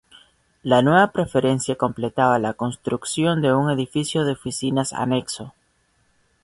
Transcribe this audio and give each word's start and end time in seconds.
La 0.63 0.81
nueva 0.81 1.11
preferencia 1.11 1.75
contemplaba 1.75 2.39
la 2.39 2.55
construcción 2.55 3.39
de 3.43 3.53
un 3.53 3.69
edificio 3.69 4.25
de 4.25 4.31
oficinas 4.31 4.93
anexo. 4.93 5.53